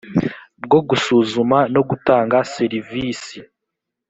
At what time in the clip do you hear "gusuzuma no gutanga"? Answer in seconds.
0.89-2.37